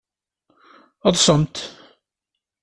Ḍsemt! 1.13 1.55